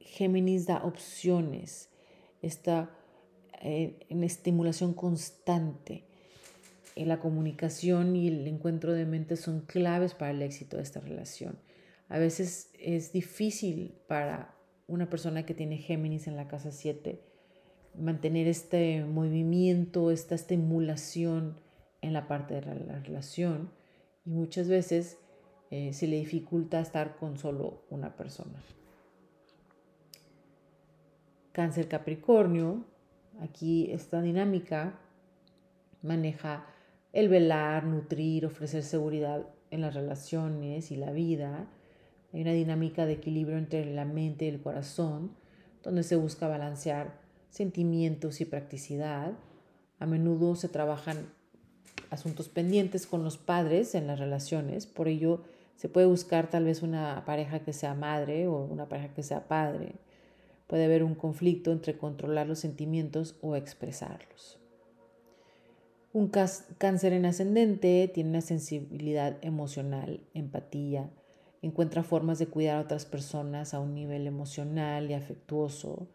Géminis 0.00 0.66
da 0.66 0.84
opciones, 0.84 1.88
está 2.42 2.90
eh, 3.62 3.98
en 4.08 4.24
estimulación 4.24 4.92
constante. 4.92 6.04
La 6.94 7.20
comunicación 7.20 8.16
y 8.16 8.28
el 8.28 8.46
encuentro 8.48 8.92
de 8.92 9.06
mentes 9.06 9.40
son 9.40 9.60
claves 9.60 10.14
para 10.14 10.32
el 10.32 10.42
éxito 10.42 10.76
de 10.76 10.82
esta 10.82 11.00
relación. 11.00 11.58
A 12.08 12.18
veces 12.18 12.70
es 12.78 13.12
difícil 13.12 13.94
para 14.08 14.54
una 14.88 15.08
persona 15.08 15.46
que 15.46 15.54
tiene 15.54 15.78
Géminis 15.78 16.26
en 16.26 16.36
la 16.36 16.48
casa 16.48 16.72
7 16.72 17.20
mantener 17.98 18.46
este 18.46 19.04
movimiento, 19.04 20.10
esta 20.10 20.34
estimulación 20.34 21.58
en 22.00 22.12
la 22.12 22.28
parte 22.28 22.54
de 22.54 22.62
la 22.62 23.00
relación 23.00 23.70
y 24.28 24.30
muchas 24.30 24.68
veces 24.68 25.16
eh, 25.70 25.94
se 25.94 26.06
le 26.06 26.16
dificulta 26.16 26.80
estar 26.80 27.16
con 27.16 27.38
solo 27.38 27.82
una 27.88 28.14
persona. 28.14 28.62
Cáncer 31.52 31.88
Capricornio, 31.88 32.84
aquí 33.40 33.90
esta 33.90 34.20
dinámica 34.20 35.00
maneja 36.02 36.66
el 37.14 37.30
velar, 37.30 37.84
nutrir, 37.84 38.44
ofrecer 38.44 38.82
seguridad 38.82 39.48
en 39.70 39.80
las 39.80 39.94
relaciones 39.94 40.90
y 40.90 40.96
la 40.96 41.10
vida, 41.10 41.66
hay 42.34 42.42
una 42.42 42.52
dinámica 42.52 43.06
de 43.06 43.14
equilibrio 43.14 43.56
entre 43.56 43.86
la 43.86 44.04
mente 44.04 44.44
y 44.44 44.48
el 44.48 44.60
corazón, 44.60 45.34
donde 45.82 46.02
se 46.02 46.16
busca 46.16 46.48
balancear 46.48 47.18
sentimientos 47.48 48.42
y 48.42 48.44
practicidad. 48.44 49.32
A 49.98 50.04
menudo 50.04 50.54
se 50.54 50.68
trabajan 50.68 51.32
asuntos 52.10 52.48
pendientes 52.48 53.06
con 53.06 53.24
los 53.24 53.38
padres 53.38 53.94
en 53.94 54.06
las 54.06 54.18
relaciones, 54.18 54.86
por 54.86 55.08
ello 55.08 55.42
se 55.76 55.88
puede 55.88 56.06
buscar 56.06 56.50
tal 56.50 56.64
vez 56.64 56.82
una 56.82 57.22
pareja 57.24 57.60
que 57.60 57.72
sea 57.72 57.94
madre 57.94 58.48
o 58.48 58.64
una 58.64 58.88
pareja 58.88 59.14
que 59.14 59.22
sea 59.22 59.46
padre. 59.46 59.94
Puede 60.66 60.84
haber 60.84 61.04
un 61.04 61.14
conflicto 61.14 61.72
entre 61.72 61.96
controlar 61.96 62.46
los 62.46 62.58
sentimientos 62.58 63.36
o 63.42 63.56
expresarlos. 63.56 64.58
Un 66.12 66.28
cáncer 66.28 67.12
en 67.12 67.26
ascendente 67.26 68.10
tiene 68.12 68.30
una 68.30 68.40
sensibilidad 68.40 69.36
emocional, 69.42 70.20
empatía, 70.34 71.10
encuentra 71.62 72.02
formas 72.02 72.38
de 72.38 72.46
cuidar 72.46 72.78
a 72.78 72.80
otras 72.80 73.04
personas 73.04 73.74
a 73.74 73.80
un 73.80 73.94
nivel 73.94 74.26
emocional 74.26 75.10
y 75.10 75.14
afectuoso, 75.14 76.08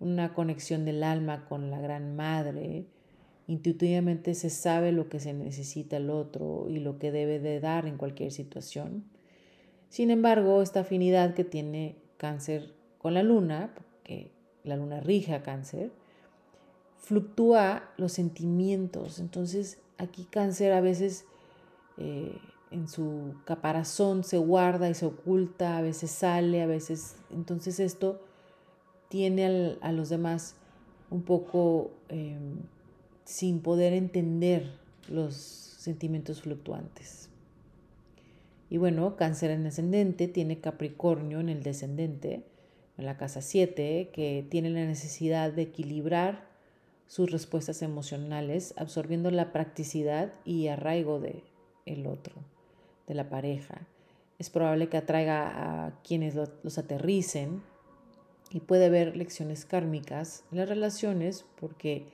una 0.00 0.34
conexión 0.34 0.84
del 0.84 1.02
alma 1.02 1.46
con 1.48 1.70
la 1.70 1.80
gran 1.80 2.16
madre. 2.16 2.86
Intuitivamente 3.48 4.34
se 4.34 4.50
sabe 4.50 4.92
lo 4.92 5.08
que 5.08 5.20
se 5.20 5.32
necesita 5.32 5.96
el 5.96 6.10
otro 6.10 6.66
y 6.68 6.80
lo 6.80 6.98
que 6.98 7.10
debe 7.10 7.40
de 7.40 7.60
dar 7.60 7.86
en 7.86 7.96
cualquier 7.96 8.30
situación. 8.30 9.04
Sin 9.88 10.10
embargo, 10.10 10.60
esta 10.60 10.80
afinidad 10.80 11.32
que 11.32 11.44
tiene 11.44 11.96
cáncer 12.18 12.74
con 12.98 13.14
la 13.14 13.22
luna, 13.22 13.72
porque 13.74 14.32
la 14.64 14.76
luna 14.76 15.00
rige 15.00 15.34
a 15.34 15.42
cáncer, 15.42 15.90
fluctúa 16.98 17.90
los 17.96 18.12
sentimientos. 18.12 19.18
Entonces, 19.18 19.78
aquí 19.96 20.26
cáncer 20.30 20.74
a 20.74 20.82
veces 20.82 21.24
eh, 21.96 22.36
en 22.70 22.86
su 22.86 23.34
caparazón 23.46 24.24
se 24.24 24.36
guarda 24.36 24.90
y 24.90 24.94
se 24.94 25.06
oculta, 25.06 25.78
a 25.78 25.80
veces 25.80 26.10
sale, 26.10 26.60
a 26.60 26.66
veces... 26.66 27.16
Entonces 27.30 27.80
esto 27.80 28.20
tiene 29.08 29.78
a 29.80 29.92
los 29.92 30.10
demás 30.10 30.54
un 31.08 31.22
poco 31.22 31.92
em, 32.10 32.58
sin 33.28 33.60
poder 33.60 33.92
entender 33.92 34.72
los 35.06 35.34
sentimientos 35.34 36.40
fluctuantes. 36.40 37.28
Y 38.70 38.78
bueno, 38.78 39.16
cáncer 39.16 39.50
en 39.50 39.66
ascendente 39.66 40.28
tiene 40.28 40.60
Capricornio 40.60 41.38
en 41.38 41.50
el 41.50 41.62
descendente, 41.62 42.42
en 42.96 43.04
la 43.04 43.18
casa 43.18 43.42
7, 43.42 44.08
que 44.14 44.46
tiene 44.48 44.70
la 44.70 44.86
necesidad 44.86 45.52
de 45.52 45.60
equilibrar 45.60 46.48
sus 47.06 47.30
respuestas 47.30 47.82
emocionales, 47.82 48.72
absorbiendo 48.78 49.30
la 49.30 49.52
practicidad 49.52 50.32
y 50.46 50.68
arraigo 50.68 51.20
de 51.20 51.44
el 51.84 52.06
otro 52.06 52.34
de 53.06 53.14
la 53.14 53.28
pareja. 53.28 53.86
Es 54.38 54.48
probable 54.48 54.88
que 54.88 54.96
atraiga 54.96 55.84
a 55.84 56.00
quienes 56.02 56.34
los 56.34 56.78
aterricen 56.78 57.62
y 58.50 58.60
puede 58.60 58.86
haber 58.86 59.18
lecciones 59.18 59.66
kármicas 59.66 60.44
en 60.50 60.58
las 60.58 60.68
relaciones 60.70 61.44
porque 61.60 62.06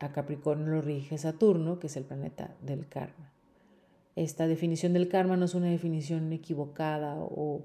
a 0.00 0.12
Capricornio 0.12 0.66
lo 0.66 0.80
rige 0.80 1.18
Saturno, 1.18 1.78
que 1.78 1.86
es 1.86 1.96
el 1.96 2.04
planeta 2.04 2.56
del 2.62 2.88
karma. 2.88 3.32
Esta 4.16 4.48
definición 4.48 4.94
del 4.94 5.08
karma 5.08 5.36
no 5.36 5.44
es 5.44 5.54
una 5.54 5.68
definición 5.68 6.32
equivocada 6.32 7.16
o, 7.18 7.62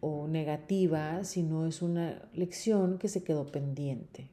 o 0.00 0.28
negativa, 0.28 1.24
sino 1.24 1.66
es 1.66 1.82
una 1.82 2.28
lección 2.34 2.98
que 2.98 3.08
se 3.08 3.24
quedó 3.24 3.46
pendiente. 3.46 4.28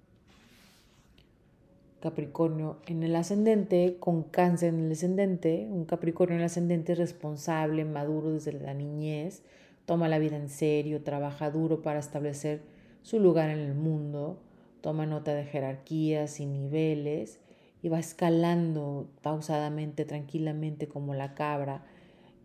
Capricornio 2.01 2.79
en 2.88 3.03
el 3.03 3.15
ascendente, 3.15 3.98
con 4.00 4.24
cáncer 4.24 4.74
en 4.74 4.81
el 4.81 4.89
descendente, 4.89 5.67
un 5.69 5.86
Capricornio 5.86 6.36
en 6.36 6.41
el 6.41 6.48
ascendente 6.48 6.95
responsable, 6.95 7.86
maduro 7.86 8.33
desde 8.33 8.53
la 8.53 8.74
niñez, 8.74 9.43
toma 9.86 10.10
la 10.10 10.19
vida 10.19 10.36
en 10.36 10.50
serio, 10.50 11.03
trabaja 11.03 11.51
duro 11.51 11.81
para 11.81 12.00
establecer 12.00 12.63
su 13.01 13.19
lugar 13.19 13.50
en 13.50 13.60
el 13.60 13.75
mundo, 13.75 14.39
toma 14.81 15.05
nota 15.05 15.33
de 15.33 15.45
jerarquías 15.45 16.39
y 16.39 16.45
niveles 16.45 17.39
y 17.81 17.89
va 17.89 18.00
escalando 18.00 19.09
pausadamente, 19.21 20.05
tranquilamente 20.05 20.88
como 20.88 21.13
la 21.13 21.33
cabra, 21.33 21.83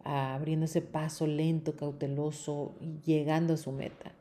abriéndose 0.04 0.82
paso 0.82 1.26
lento, 1.26 1.76
cauteloso 1.76 2.74
y 2.80 3.00
llegando 3.00 3.54
a 3.54 3.58
su 3.58 3.72
meta. 3.72 4.12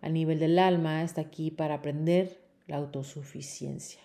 A 0.00 0.08
nivel 0.08 0.38
del 0.38 0.58
alma 0.58 1.02
está 1.02 1.20
aquí 1.20 1.50
para 1.50 1.74
aprender 1.74 2.40
la 2.66 2.76
autosuficiencia. 2.76 4.00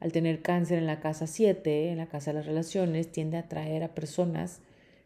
Al 0.00 0.12
tener 0.12 0.42
cáncer 0.42 0.78
en 0.78 0.86
la 0.86 1.00
casa 1.00 1.26
7, 1.26 1.90
en 1.90 1.98
la 1.98 2.08
casa 2.08 2.30
de 2.30 2.38
las 2.38 2.46
relaciones, 2.46 3.10
tiende 3.10 3.36
a 3.36 3.40
atraer 3.40 3.82
a 3.82 3.94
personas 3.94 4.60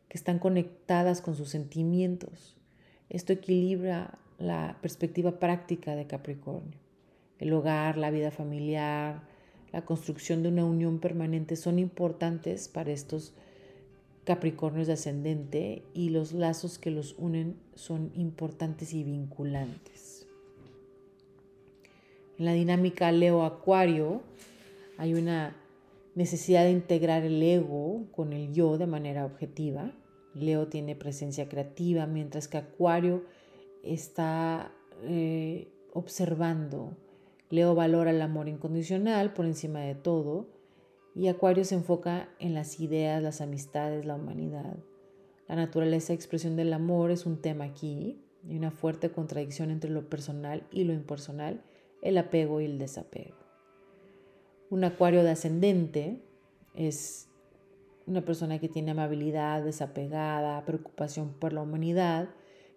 que 0.08 0.18
están 0.18 0.38
conectadas 0.38 1.20
con 1.20 1.36
sus 1.36 1.50
sentimientos. 1.50 2.56
Esto 3.08 3.32
equilibra 3.32 4.18
la 4.38 4.78
perspectiva 4.80 5.38
práctica 5.38 5.94
de 5.94 6.06
Capricornio. 6.06 6.79
El 7.40 7.52
hogar, 7.52 7.96
la 7.96 8.10
vida 8.10 8.30
familiar, 8.30 9.22
la 9.72 9.84
construcción 9.84 10.42
de 10.42 10.50
una 10.50 10.64
unión 10.64 11.00
permanente 11.00 11.56
son 11.56 11.78
importantes 11.78 12.68
para 12.68 12.92
estos 12.92 13.34
Capricornios 14.24 14.86
de 14.86 14.92
ascendente 14.92 15.82
y 15.94 16.10
los 16.10 16.32
lazos 16.32 16.78
que 16.78 16.90
los 16.90 17.16
unen 17.18 17.56
son 17.74 18.12
importantes 18.14 18.92
y 18.92 19.02
vinculantes. 19.02 20.28
En 22.38 22.44
la 22.44 22.52
dinámica 22.52 23.10
Leo-Acuario 23.12 24.22
hay 24.98 25.14
una 25.14 25.56
necesidad 26.14 26.64
de 26.64 26.70
integrar 26.70 27.24
el 27.24 27.42
ego 27.42 28.04
con 28.12 28.32
el 28.34 28.52
yo 28.52 28.76
de 28.76 28.86
manera 28.86 29.24
objetiva. 29.24 29.90
Leo 30.34 30.68
tiene 30.68 30.94
presencia 30.94 31.48
creativa, 31.48 32.06
mientras 32.06 32.46
que 32.46 32.58
Acuario 32.58 33.24
está 33.82 34.70
eh, 35.02 35.68
observando. 35.92 36.96
Leo 37.50 37.74
valora 37.74 38.12
el 38.12 38.22
amor 38.22 38.48
incondicional 38.48 39.32
por 39.32 39.44
encima 39.44 39.80
de 39.80 39.94
todo 39.94 40.48
y 41.14 41.28
Acuario 41.28 41.64
se 41.64 41.74
enfoca 41.74 42.28
en 42.38 42.54
las 42.54 42.78
ideas, 42.80 43.22
las 43.22 43.40
amistades, 43.40 44.06
la 44.06 44.14
humanidad. 44.14 44.76
La 45.48 45.56
naturaleza 45.56 46.12
y 46.12 46.16
expresión 46.16 46.54
del 46.54 46.72
amor 46.72 47.10
es 47.10 47.26
un 47.26 47.42
tema 47.42 47.64
aquí. 47.64 48.22
Hay 48.48 48.56
una 48.56 48.70
fuerte 48.70 49.10
contradicción 49.10 49.70
entre 49.70 49.90
lo 49.90 50.08
personal 50.08 50.64
y 50.70 50.84
lo 50.84 50.92
impersonal, 50.92 51.62
el 52.02 52.16
apego 52.18 52.60
y 52.60 52.66
el 52.66 52.78
desapego. 52.78 53.36
Un 54.70 54.84
acuario 54.84 55.24
de 55.24 55.30
ascendente 55.30 56.22
es 56.74 57.28
una 58.06 58.24
persona 58.24 58.60
que 58.60 58.68
tiene 58.68 58.92
amabilidad, 58.92 59.64
desapegada, 59.64 60.64
preocupación 60.64 61.32
por 61.32 61.52
la 61.52 61.62
humanidad, 61.62 62.28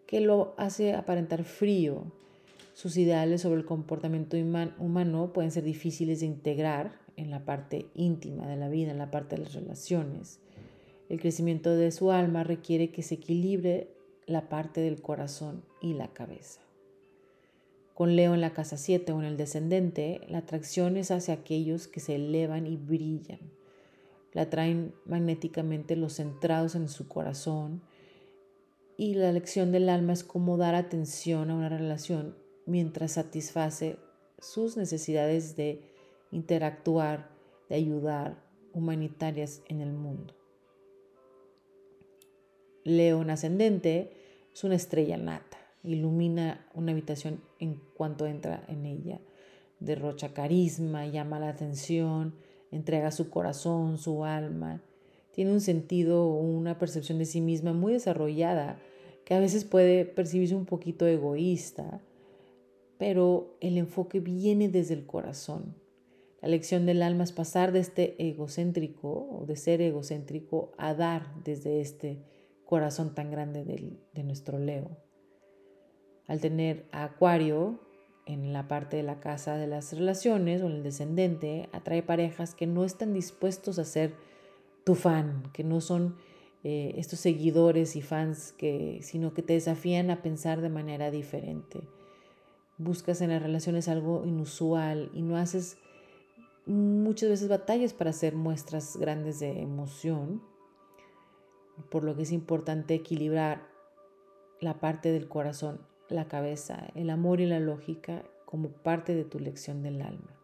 que 0.08 0.20
lo 0.20 0.56
hace 0.58 0.96
aparentar 0.96 1.44
frío. 1.44 2.12
Sus 2.74 2.98
ideales 2.98 3.42
sobre 3.42 3.60
el 3.60 3.66
comportamiento 3.66 4.36
humano 4.36 5.32
pueden 5.32 5.52
ser 5.52 5.64
difíciles 5.64 6.22
de 6.22 6.26
integrar 6.26 7.00
en 7.18 7.30
la 7.30 7.46
parte 7.46 7.86
íntima 7.94 8.48
de 8.48 8.58
la 8.58 8.68
vida, 8.68 8.92
en 8.92 8.98
la 8.98 9.12
parte 9.12 9.36
de 9.36 9.44
las 9.44 9.54
relaciones. 9.54 10.40
El 11.08 11.20
crecimiento 11.20 11.76
de 11.76 11.92
su 11.92 12.12
alma 12.12 12.44
requiere 12.44 12.90
que 12.90 13.04
se 13.04 13.16
equilibre 13.16 13.94
la 14.26 14.50
parte 14.50 14.82
del 14.82 15.02
corazón 15.02 15.64
y 15.82 15.94
la 15.94 16.08
cabeza. 16.14 16.62
Con 17.94 18.16
Leo 18.16 18.34
en 18.34 18.42
la 18.42 18.54
casa 18.54 18.78
7 18.78 19.12
o 19.12 19.20
en 19.20 19.26
el 19.26 19.38
descendente, 19.38 20.22
la 20.28 20.40
atracción 20.40 20.98
es 20.98 21.12
hacia 21.12 21.36
aquellos 21.36 21.88
que 21.88 22.00
se 22.00 22.16
elevan 22.16 22.66
y 22.66 22.78
brillan. 22.78 23.40
La 24.32 24.44
atraen 24.44 24.96
magnéticamente 25.06 25.96
los 25.96 26.14
centrados 26.14 26.74
en 26.74 26.90
su 26.90 27.08
corazón 27.08 27.84
y 28.98 29.14
la 29.14 29.32
lección 29.32 29.72
del 29.72 29.90
alma 29.90 30.14
es 30.14 30.24
cómo 30.24 30.58
dar 30.58 30.74
atención 30.74 31.52
a 31.52 31.56
una 31.56 31.70
relación 31.70 32.36
mientras 32.66 33.14
satisface 33.14 33.98
sus 34.40 34.78
necesidades 34.78 35.56
de 35.56 35.82
interactuar, 36.32 37.30
de 37.70 37.76
ayudar, 37.76 38.44
humanitarias 38.74 39.62
en 39.68 39.82
el 39.82 39.94
mundo. 39.94 40.34
León 42.84 43.30
ascendente 43.30 44.12
es 44.54 44.64
una 44.64 44.76
estrella 44.76 45.18
nata, 45.18 45.58
ilumina 45.84 46.68
una 46.74 46.92
habitación 46.92 47.42
en 47.60 47.80
cuanto 47.96 48.26
entra 48.26 48.66
en 48.68 48.86
ella, 48.86 49.22
derrocha 49.80 50.34
carisma, 50.34 51.06
llama 51.06 51.40
la 51.40 51.50
atención, 51.50 52.36
entrega 52.72 53.12
su 53.12 53.30
corazón, 53.30 53.98
su 53.98 54.26
alma, 54.26 54.82
tiene 55.34 55.52
un 55.52 55.62
sentido 55.62 56.26
o 56.28 56.42
una 56.42 56.78
percepción 56.78 57.18
de 57.20 57.26
sí 57.26 57.42
misma 57.42 57.74
muy 57.74 57.94
desarrollada, 57.94 58.80
que 59.26 59.34
a 59.34 59.40
veces 59.40 59.66
puede 59.66 60.06
percibirse 60.06 60.56
un 60.56 60.66
poquito 60.66 61.08
egoísta, 61.08 62.02
pero 63.04 63.58
el 63.60 63.78
enfoque 63.78 64.22
viene 64.22 64.70
desde 64.70 64.94
el 64.94 65.06
corazón. 65.06 65.76
La 66.42 66.48
lección 66.48 66.86
del 66.86 67.04
alma 67.04 67.26
es 67.26 67.34
pasar 67.34 67.74
de 67.74 67.80
este 67.80 68.16
egocéntrico 68.30 69.28
o 69.30 69.46
de 69.46 69.58
ser 69.58 69.82
egocéntrico 69.82 70.72
a 70.78 70.94
dar 70.94 71.36
desde 71.44 71.82
este 71.82 72.24
corazón 72.64 73.14
tan 73.14 73.30
grande 73.30 73.66
de, 73.66 74.24
nuestro 74.24 74.58
Leo. 74.58 74.96
Al 76.28 76.40
tener 76.40 76.86
a 76.94 77.04
Acuario 77.04 77.82
en 78.26 78.54
la 78.54 78.70
parte 78.70 78.96
de 78.96 79.04
la 79.04 79.20
casa 79.20 79.58
de 79.58 79.68
las 79.68 79.92
relaciones 79.92 80.62
o 80.62 80.68
en 80.68 80.72
el 80.78 80.84
descendente, 80.84 81.68
atrae 81.74 82.04
parejas 82.04 82.56
que 82.56 82.68
no 82.68 82.86
están 82.86 83.14
dispuestos 83.14 83.80
a 83.80 83.84
ser 83.84 84.14
tu 84.86 84.96
fan, 84.96 85.52
que 85.52 85.66
no 85.66 85.82
son 85.82 86.16
eh, 86.64 86.94
estos 86.96 87.20
seguidores 87.20 87.98
y 87.98 88.02
fans, 88.02 88.54
que, 88.54 89.00
sino 89.02 89.34
que 89.34 89.42
te 89.42 89.52
desafían 89.52 90.10
a 90.10 90.22
pensar 90.22 90.62
de 90.62 90.70
manera 90.70 91.12
diferente. 91.12 91.82
Buscas 92.84 93.22
en 93.22 93.30
las 93.30 93.42
relaciones 93.42 93.88
algo 93.88 94.26
inusual 94.26 95.10
y 95.14 95.22
no 95.22 95.38
haces 95.38 95.78
muchas 96.66 97.30
veces 97.30 97.48
batallas 97.48 97.94
para 97.94 98.10
hacer 98.10 98.36
muestras 98.36 98.98
grandes 98.98 99.40
de 99.40 99.62
emoción, 99.62 100.42
por 101.90 102.04
lo 102.04 102.16
que 102.16 102.24
es 102.24 102.32
importante 102.32 102.94
equilibrar 102.94 103.68
la 104.60 104.80
parte 104.80 105.12
del 105.12 105.30
corazón, 105.30 105.80
la 106.10 106.28
cabeza, 106.28 106.88
el 106.96 107.10
amor 107.10 107.40
y 107.40 107.46
la 107.46 107.60
lógica 107.60 108.24
como 108.46 108.70
parte 108.70 109.16
de 109.16 109.24
tu 109.24 109.40
lección 109.40 109.82
del 109.82 110.02
alma. 110.02 110.38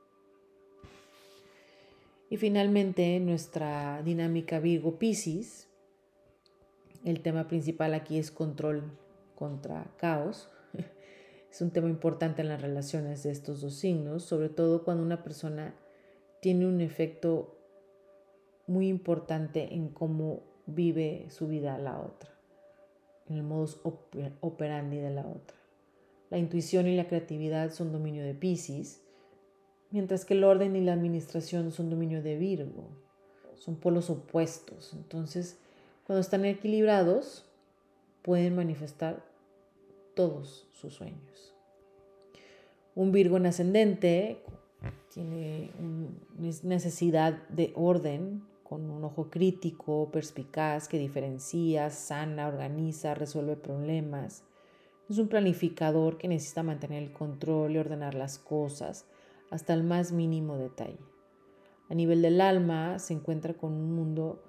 Y 2.29 2.37
finalmente 2.37 3.19
nuestra 3.19 4.01
dinámica 4.03 4.59
Virgo 4.59 4.97
Piscis. 4.97 5.67
El 7.03 7.21
tema 7.21 7.47
principal 7.47 7.93
aquí 7.93 8.17
es 8.17 8.29
control 8.29 8.83
contra 9.35 9.85
caos. 9.97 10.49
Es 11.51 11.61
un 11.61 11.71
tema 11.71 11.89
importante 11.89 12.41
en 12.41 12.49
las 12.49 12.61
relaciones 12.61 13.23
de 13.23 13.31
estos 13.31 13.61
dos 13.61 13.75
signos, 13.75 14.23
sobre 14.23 14.49
todo 14.49 14.83
cuando 14.83 15.03
una 15.03 15.23
persona 15.23 15.75
tiene 16.41 16.67
un 16.67 16.79
efecto 16.79 17.57
muy 18.67 18.87
importante 18.87 19.73
en 19.73 19.89
cómo 19.89 20.43
vive 20.67 21.25
su 21.29 21.47
vida 21.47 21.77
la 21.79 21.99
otra, 21.99 22.29
en 23.27 23.37
el 23.37 23.43
modus 23.43 23.81
operandi 24.41 24.97
de 24.97 25.09
la 25.09 25.27
otra. 25.27 25.57
La 26.29 26.37
intuición 26.37 26.87
y 26.87 26.95
la 26.95 27.07
creatividad 27.07 27.71
son 27.71 27.91
dominio 27.91 28.23
de 28.23 28.35
Pisces, 28.35 29.01
mientras 29.89 30.25
que 30.25 30.35
el 30.35 30.43
orden 30.43 30.75
y 30.75 30.81
la 30.81 30.93
administración 30.93 31.71
son 31.71 31.89
dominio 31.89 32.21
de 32.21 32.37
Virgo. 32.37 32.89
Son 33.55 33.75
polos 33.75 34.09
opuestos. 34.09 34.93
Entonces, 34.93 35.57
cuando 36.05 36.21
están 36.21 36.45
equilibrados, 36.45 37.45
pueden 38.21 38.55
manifestar 38.55 39.25
todos 40.19 40.67
sus 40.73 40.95
sueños. 40.95 41.55
Un 42.93 43.13
Virgo 43.13 43.37
en 43.37 43.45
ascendente 43.45 44.43
tiene 45.13 45.71
necesidad 46.61 47.47
de 47.47 47.71
orden, 47.73 48.43
con 48.63 48.91
un 48.91 49.05
ojo 49.05 49.29
crítico, 49.29 50.09
perspicaz, 50.11 50.89
que 50.89 50.99
diferencia, 50.99 51.89
sana, 51.89 52.49
organiza, 52.49 53.13
resuelve 53.13 53.55
problemas. 53.55 54.43
Es 55.09 55.19
un 55.19 55.29
planificador 55.29 56.17
que 56.17 56.27
necesita 56.27 56.63
mantener 56.63 57.01
el 57.01 57.13
control 57.13 57.71
y 57.71 57.77
ordenar 57.77 58.13
las 58.13 58.39
cosas 58.39 59.05
hasta 59.51 59.73
el 59.73 59.83
más 59.85 60.11
mínimo 60.11 60.57
detalle. 60.57 60.99
A 61.87 61.95
nivel 61.95 62.21
del 62.21 62.41
alma 62.41 62.99
se 62.99 63.13
encuentra 63.13 63.53
con 63.53 63.71
un 63.71 63.95
mundo 63.95 64.43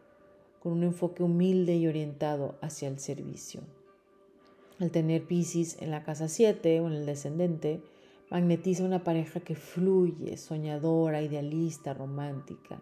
con 0.59 0.73
un 0.73 0.83
enfoque 0.83 1.23
humilde 1.23 1.77
y 1.77 1.87
orientado 1.87 2.59
hacia 2.61 2.89
el 2.89 2.99
servicio. 2.99 3.63
Al 4.81 4.91
tener 4.91 5.25
Pisces 5.25 5.77
en 5.81 5.91
la 5.91 6.03
casa 6.03 6.29
7 6.29 6.81
o 6.81 6.89
en 6.89 6.95
el 6.95 7.07
descendente, 7.07 7.83
magnetiza 8.31 8.83
una 8.83 9.05
pareja 9.05 9.41
que 9.41 9.55
fluye, 9.55 10.37
soñadora, 10.39 11.21
idealista, 11.21 11.93
romántica. 11.93 12.81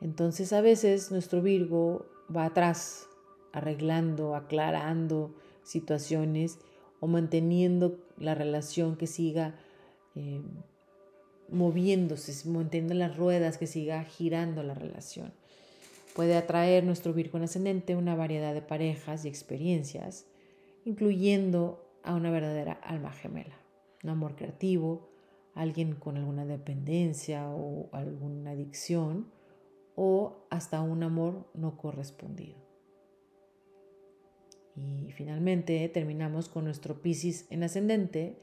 Entonces 0.00 0.52
a 0.52 0.60
veces 0.60 1.12
nuestro 1.12 1.40
Virgo 1.40 2.06
va 2.34 2.46
atrás, 2.46 3.06
arreglando, 3.52 4.34
aclarando 4.34 5.32
situaciones 5.62 6.58
o 6.98 7.06
manteniendo 7.06 7.98
la 8.18 8.34
relación 8.34 8.96
que 8.96 9.06
siga 9.06 9.54
eh, 10.16 10.40
moviéndose, 11.50 12.48
manteniendo 12.48 12.94
las 12.94 13.16
ruedas, 13.16 13.58
que 13.58 13.68
siga 13.68 14.02
girando 14.02 14.64
la 14.64 14.74
relación. 14.74 15.32
Puede 16.14 16.36
atraer 16.36 16.82
nuestro 16.82 17.12
Virgo 17.12 17.38
en 17.38 17.44
ascendente 17.44 17.94
una 17.94 18.16
variedad 18.16 18.54
de 18.54 18.62
parejas 18.62 19.24
y 19.24 19.28
experiencias, 19.28 20.26
incluyendo 20.84 21.84
a 22.02 22.14
una 22.14 22.30
verdadera 22.30 22.72
alma 22.72 23.12
gemela 23.12 23.62
un 24.02 24.10
amor 24.10 24.34
creativo, 24.36 25.08
alguien 25.54 25.94
con 25.94 26.16
alguna 26.16 26.44
dependencia 26.44 27.48
o 27.50 27.88
alguna 27.92 28.52
adicción 28.52 29.26
o 29.94 30.46
hasta 30.50 30.80
un 30.80 31.02
amor 31.02 31.46
no 31.54 31.76
correspondido. 31.76 32.56
Y 34.74 35.12
finalmente 35.12 35.86
terminamos 35.90 36.48
con 36.48 36.64
nuestro 36.64 37.02
Piscis 37.02 37.46
en 37.50 37.62
ascendente 37.62 38.38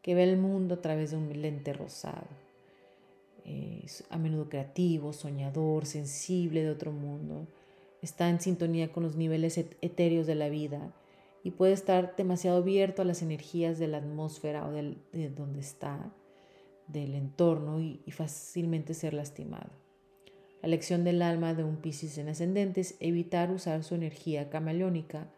que 0.00 0.14
ve 0.14 0.22
el 0.22 0.38
mundo 0.38 0.76
a 0.76 0.80
través 0.80 1.10
de 1.10 1.16
un 1.16 1.42
lente 1.42 1.72
rosado. 1.72 2.28
Es 3.44 4.04
a 4.10 4.18
menudo 4.18 4.48
creativo, 4.48 5.12
soñador, 5.12 5.86
sensible 5.86 6.62
de 6.62 6.70
otro 6.70 6.92
mundo. 6.92 7.48
Está 8.00 8.28
en 8.30 8.40
sintonía 8.40 8.92
con 8.92 9.02
los 9.02 9.16
niveles 9.16 9.58
etéreos 9.58 10.26
de 10.28 10.36
la 10.36 10.48
vida 10.48 10.92
y 11.46 11.52
puede 11.52 11.74
estar 11.74 12.16
demasiado 12.16 12.56
abierto 12.56 13.02
a 13.02 13.04
las 13.04 13.22
energías 13.22 13.78
de 13.78 13.86
la 13.86 13.98
atmósfera 13.98 14.66
o 14.66 14.72
de 14.72 15.30
donde 15.30 15.60
está, 15.60 16.12
del 16.88 17.14
entorno 17.14 17.78
y, 17.80 18.00
y 18.04 18.10
fácilmente 18.10 18.94
ser 18.94 19.14
lastimado. 19.14 19.70
La 20.60 20.68
lección 20.68 21.04
del 21.04 21.22
alma 21.22 21.54
de 21.54 21.62
un 21.62 21.76
Piscis 21.76 22.18
en 22.18 22.30
ascendente 22.30 22.80
es 22.80 22.96
evitar 22.98 23.52
usar 23.52 23.84
su 23.84 23.94
energía 23.94 24.50
camaleónica 24.50 25.28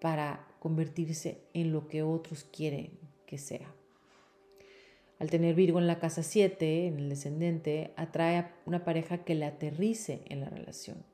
para 0.00 0.48
convertirse 0.58 1.38
en 1.54 1.70
lo 1.70 1.86
que 1.86 2.02
otros 2.02 2.42
quieren 2.42 2.90
que 3.24 3.38
sea. 3.38 3.72
Al 5.20 5.30
tener 5.30 5.54
Virgo 5.54 5.78
en 5.78 5.86
la 5.86 6.00
casa 6.00 6.24
7, 6.24 6.88
en 6.88 6.98
el 6.98 7.08
descendente, 7.08 7.92
atrae 7.94 8.36
a 8.36 8.56
una 8.66 8.84
pareja 8.84 9.18
que 9.18 9.36
le 9.36 9.44
aterrice 9.44 10.22
en 10.28 10.40
la 10.40 10.48
relación. 10.48 11.04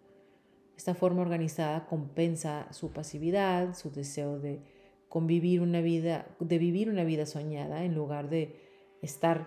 Esta 0.77 0.95
forma 0.95 1.23
organizada 1.23 1.87
compensa 1.87 2.71
su 2.73 2.93
pasividad, 2.93 3.75
su 3.75 3.91
deseo 3.91 4.39
de 4.39 4.61
convivir 5.09 5.63
una 5.63 5.81
vida, 5.81 6.27
de 6.39 6.59
vivir 6.59 6.91
una 6.91 7.05
vida 7.05 7.25
soñada 7.25 7.85
en 7.85 7.95
lugar 7.95 8.29
de 8.29 8.61
estar 9.01 9.47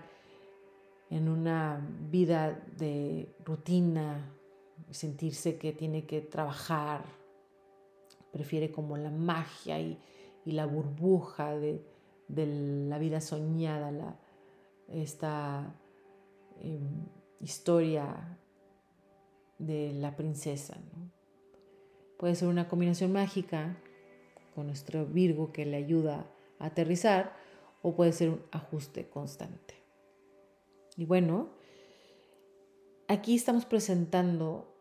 en 1.10 1.28
una 1.28 1.88
vida 2.10 2.63
de 2.78 3.36
rutina, 3.46 4.34
sentirse 4.89 5.58
que 5.58 5.72
tiene 5.72 6.06
que 6.06 6.22
trabajar, 6.22 7.04
prefiere 8.32 8.72
como 8.72 8.98
la 8.98 9.12
magia 9.12 9.80
y, 9.80 10.00
la 10.46 10.65
burbuja 10.65 11.56
de, 11.56 11.84
la 12.28 12.98
vida 12.98 13.22
soñada, 13.22 14.20
esta 14.88 15.76
em, 16.60 17.06
historia 17.39 18.39
de 19.60 19.94
la 19.94 20.15
princesa. 20.15 20.76
Puede 22.19 22.36
ser 22.36 22.49
una 22.49 22.67
combinación 22.67 23.13
mágica 23.13 23.77
con 24.53 24.67
nuestro 24.67 25.05
Virgo 25.05 25.53
que 25.53 25.65
le 25.65 25.77
ayuda 25.77 26.29
a 26.60 26.65
aterrizar 26.65 27.34
o 27.82 27.95
puede 27.95 28.12
ser 28.12 28.27
un 28.27 28.41
ajuste 28.51 29.08
constante. 29.08 29.75
Y 30.97 31.05
bueno, 31.05 31.47
aquí 33.08 33.36
estamos 33.36 33.65
presentando 33.65 34.75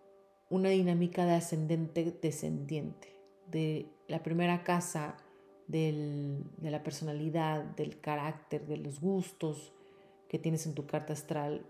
una 0.51 0.71
dinámica 0.71 1.27
de 1.27 1.35
ascendente 1.35 2.19
descendiente, 2.21 3.15
de 3.47 3.87
la 4.09 4.25
primera 4.25 4.65
casa 4.65 5.17
de 5.69 6.43
la 6.61 6.83
personalidad, 6.83 7.63
del 7.63 8.01
carácter, 8.01 8.67
de 8.67 8.79
los 8.79 9.01
gustos 9.01 9.73
que 10.29 10.41
tienes 10.41 10.67
en 10.67 10.75
tu 10.75 10.87
carta 10.87 11.13
astral, 11.13 11.65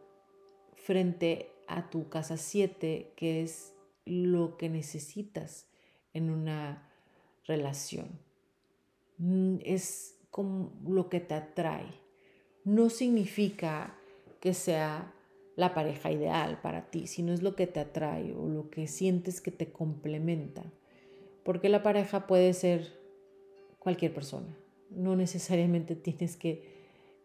frente 0.76 1.52
a 1.66 1.90
tu 1.90 2.08
casa 2.08 2.38
7, 2.38 3.12
que 3.16 3.42
es 3.42 3.74
lo 4.08 4.56
que 4.56 4.68
necesitas 4.68 5.68
en 6.14 6.30
una 6.30 6.90
relación. 7.46 8.18
Mm, 9.18 9.56
es 9.64 10.18
como 10.30 10.72
lo 10.86 11.08
que 11.08 11.20
te 11.20 11.34
atrae. 11.34 11.86
No 12.64 12.90
significa 12.90 13.96
que 14.40 14.54
sea 14.54 15.14
la 15.56 15.74
pareja 15.74 16.12
ideal 16.12 16.60
para 16.60 16.90
ti, 16.90 17.06
sino 17.06 17.32
es 17.32 17.42
lo 17.42 17.56
que 17.56 17.66
te 17.66 17.80
atrae 17.80 18.32
o 18.32 18.48
lo 18.48 18.70
que 18.70 18.86
sientes 18.86 19.40
que 19.40 19.50
te 19.50 19.72
complementa. 19.72 20.62
Porque 21.42 21.68
la 21.68 21.82
pareja 21.82 22.26
puede 22.26 22.52
ser 22.54 22.98
cualquier 23.78 24.14
persona. 24.14 24.56
No 24.90 25.16
necesariamente 25.16 25.96
tienes 25.96 26.36
que 26.36 26.78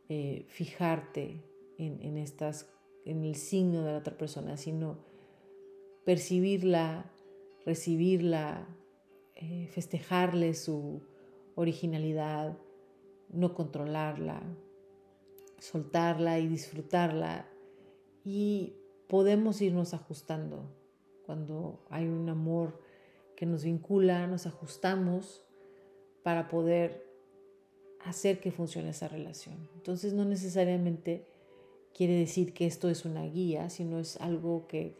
eh, 0.10 0.46
fijarte 0.48 1.44
en, 1.78 2.18
estas, 2.18 2.70
en 3.06 3.24
el 3.24 3.36
signo 3.36 3.84
de 3.84 3.92
la 3.92 3.98
otra 3.98 4.18
persona, 4.18 4.58
sino 4.58 4.98
percibirla, 6.06 7.12
recibirla, 7.66 8.68
eh, 9.36 9.68
festejarle 9.72 10.54
su 10.54 11.02
originalidad, 11.56 12.58
no 13.30 13.54
controlarla, 13.54 14.42
soltarla 15.60 16.40
y 16.40 16.48
disfrutarla. 16.48 17.48
Y 18.24 18.74
podemos 19.08 19.62
irnos 19.62 19.94
ajustando. 19.94 20.70
Cuando 21.26 21.86
hay 21.90 22.08
un 22.08 22.28
amor 22.30 22.80
que 23.36 23.46
nos 23.46 23.64
vincula, 23.64 24.28
nos 24.28 24.46
ajustamos 24.46 25.44
para 26.24 26.48
poder 26.48 27.06
hacer 28.00 28.40
que 28.40 28.52
funcione 28.52 28.90
esa 28.90 29.08
relación. 29.08 29.70
Entonces 29.76 30.14
no 30.14 30.26
necesariamente 30.26 31.26
quiere 31.94 32.16
decir 32.16 32.54
que 32.54 32.66
esto 32.66 32.90
es 32.90 33.06
una 33.06 33.24
guía, 33.26 33.70
sino 33.70 34.00
es 34.00 34.18
algo 34.18 34.68
que, 34.68 34.98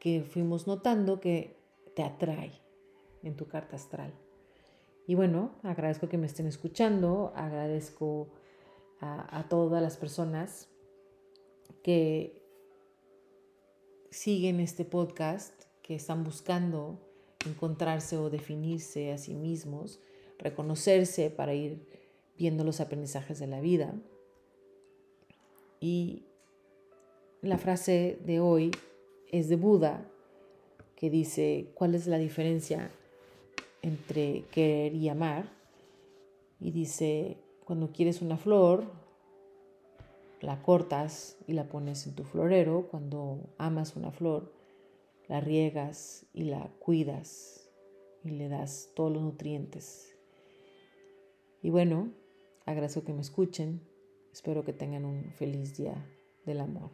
que 0.00 0.22
fuimos 0.22 0.66
notando 0.66 1.20
que 1.20 1.56
te 1.94 2.02
atrae 2.02 2.52
en 3.22 3.36
tu 3.36 3.46
carta 3.46 3.76
astral. 3.76 4.12
Y 5.06 5.14
bueno, 5.14 5.52
agradezco 5.62 6.08
que 6.08 6.18
me 6.18 6.26
estén 6.26 6.46
escuchando, 6.46 7.32
agradezco 7.36 8.28
a, 9.00 9.46
todas 9.48 9.82
las 9.82 9.96
personas 9.96 10.68
que 11.82 12.42
siguen 14.10 14.60
este 14.60 14.84
podcast, 14.84 15.64
que 15.82 15.94
están 15.94 16.24
buscando 16.24 16.98
encontrarse 17.46 18.18
o 18.18 18.28
definirse 18.28 19.12
a 19.12 19.18
sí 19.18 19.34
mismos, 19.34 20.00
reconocerse 20.38 21.30
para 21.30 21.54
ir 21.54 21.86
viendo 22.36 22.62
los 22.62 22.80
aprendizajes 22.80 23.38
de 23.38 23.46
la 23.46 23.60
vida. 23.60 23.94
Y 25.80 26.26
la 27.40 27.56
frase 27.56 28.18
de 28.24 28.40
hoy 28.40 28.70
es 29.30 29.48
de 29.48 29.56
Buda, 29.56 30.06
que 30.96 31.10
dice, 31.10 31.70
¿cuál 31.74 31.94
es 31.94 32.06
la 32.06 32.18
diferencia 32.18 32.90
entre 33.82 34.44
querer 34.52 34.94
y 34.94 35.08
amar? 35.08 35.50
Y 36.60 36.72
dice, 36.72 37.38
cuando 37.64 37.92
quieres 37.92 38.20
una 38.22 38.36
flor, 38.36 38.84
la 40.40 40.62
cortas 40.62 41.38
y 41.46 41.54
la 41.54 41.64
pones 41.64 42.06
en 42.06 42.14
tu 42.14 42.24
florero. 42.24 42.88
Cuando 42.90 43.40
amas 43.58 43.96
una 43.96 44.10
flor, 44.10 44.52
la 45.28 45.40
riegas 45.40 46.26
y 46.34 46.44
la 46.44 46.70
cuidas 46.78 47.70
y 48.24 48.30
le 48.30 48.48
das 48.48 48.90
todos 48.94 49.12
los 49.12 49.22
nutrientes. 49.22 50.14
Y 51.62 51.70
bueno, 51.70 52.10
Agradezco 52.70 53.02
que 53.02 53.12
me 53.12 53.20
escuchen. 53.20 53.80
Espero 54.32 54.64
que 54.64 54.72
tengan 54.72 55.04
un 55.04 55.32
feliz 55.32 55.76
día 55.76 56.06
del 56.46 56.60
amor. 56.60 56.90